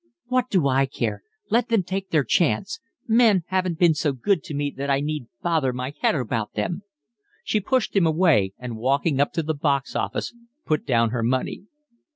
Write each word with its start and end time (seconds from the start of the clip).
"What 0.29 0.49
do 0.49 0.67
I 0.67 0.87
care? 0.87 1.21
Let 1.51 1.69
them 1.69 1.83
take 1.83 2.09
their 2.09 2.23
chance. 2.23 2.79
Men 3.07 3.43
haven't 3.49 3.77
been 3.77 3.93
so 3.93 4.13
good 4.13 4.43
to 4.45 4.55
me 4.55 4.73
that 4.75 4.89
I 4.89 4.99
need 4.99 5.27
bother 5.43 5.71
my 5.73 5.93
head 6.01 6.15
about 6.15 6.53
them." 6.53 6.81
She 7.43 7.59
pushed 7.59 7.95
him 7.95 8.07
away 8.07 8.53
and 8.57 8.77
walking 8.77 9.19
up 9.21 9.31
to 9.33 9.43
the 9.43 9.53
box 9.53 9.95
office 9.95 10.33
put 10.65 10.87
down 10.87 11.11
her 11.11 11.21
money. 11.21 11.65